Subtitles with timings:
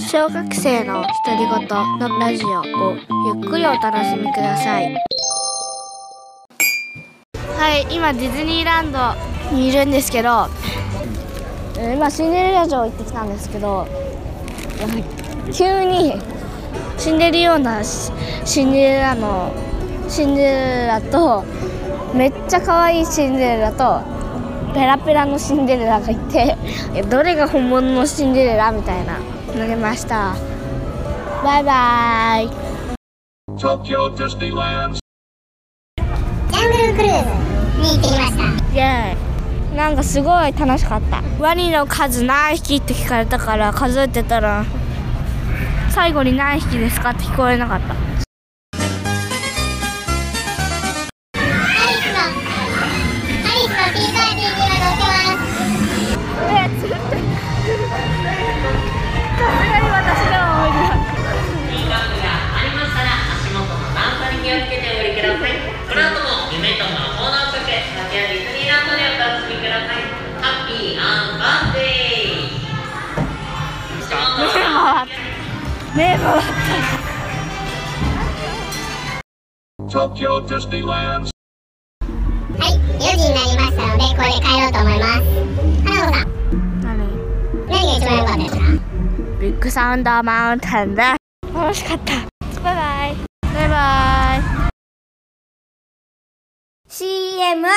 [0.00, 2.96] 小学生の独り言のラジオを
[3.34, 4.94] ゆっくりお楽しみください。
[7.56, 8.98] はい今ディズニーランド
[9.56, 10.48] にいるんですけど
[11.76, 13.86] 今シンデレラ城行ってきたんですけど
[15.52, 16.14] 急に
[16.98, 18.12] 死んでるようなシ
[18.44, 19.52] シンデレラの
[20.08, 21.44] シンデレラと
[22.14, 24.13] めっちゃ可愛いシンデレラと
[24.74, 26.56] ペラペラのシンデレラがいて
[26.94, 29.20] えどれが本物のシンデレラみたいな
[29.56, 30.34] なりました。
[31.44, 32.48] バイバイ.
[33.56, 34.10] ジャングル
[36.94, 37.30] クルーズ
[37.80, 38.42] に行ってきました。
[38.74, 39.76] イエーイ。
[39.76, 41.22] なんかすごい楽しかった。
[41.38, 44.64] ワニの数何匹って聞かれたから数えてたら
[45.90, 48.23] 最後に何匹ですかって聞こえなかった
[75.96, 76.34] 目回った
[79.86, 81.28] Tokyo Disneyland.
[82.58, 85.22] はい4時になりましたのでこれで帰ろうと思います。
[85.84, 86.26] 花子さん。
[86.82, 86.98] 何
[87.68, 88.60] 何が一番良かったですか
[89.40, 91.02] ビッグサウンドマウンテンで
[91.54, 92.12] 楽しかった。
[92.60, 93.14] バイバイ。
[93.54, 94.42] バイバイ。
[96.88, 97.68] CM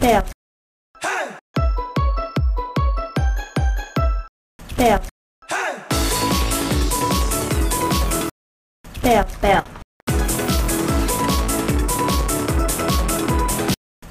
[0.00, 0.41] ペア
[4.82, 5.00] ペア
[9.00, 9.64] ペアペア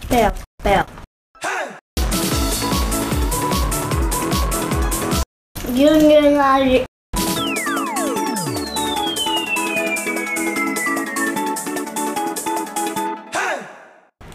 [0.09, 0.33] ペア
[0.63, 0.87] ペア
[5.73, 6.85] 牛乳の味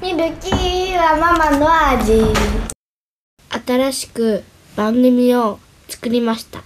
[0.02, 2.24] ミルキーはママの味
[3.66, 4.44] 新しく
[4.76, 5.58] 番組を
[5.88, 6.62] 作りました。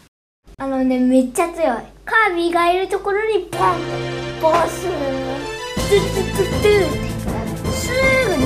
[0.58, 1.66] あのねめっちゃ強い。
[2.04, 3.60] カービィがいるところにポン
[4.40, 7.88] ボストゥトゥトゥトゥってす
[8.28, 8.42] ぐに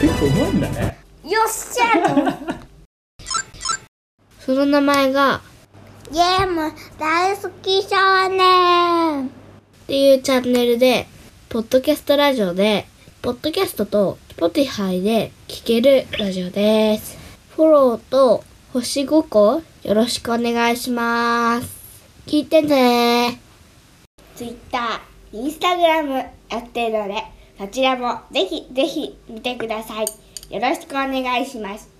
[0.00, 0.98] 結構うまいんだね。
[1.24, 2.14] よっしゃと。
[2.20, 2.44] 思って
[4.40, 5.40] その名前が
[6.12, 9.26] ゲーム大好き少年。
[9.26, 9.30] っ
[9.86, 11.06] ていうチャンネルで、
[11.48, 12.86] ポッドキャストラジオで、
[13.22, 17.16] ポッドキャストと Spotify で聴けるラジオです。
[17.56, 21.76] フォローと星5個よろしくお願いします。
[22.26, 23.40] 聞いてね
[24.34, 25.00] Twitter、
[25.32, 26.10] Instagram
[26.50, 27.22] やってるので、
[27.56, 30.06] そちらもぜひぜひ見てください。
[30.52, 31.93] よろしくお願いします。